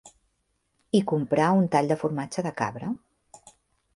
...i 0.99 1.01
comprar 1.11 1.49
un 1.59 1.69
tall 1.75 1.91
de 1.93 1.99
formatge 2.05 2.45
de 2.47 2.53
cabra 2.63 2.89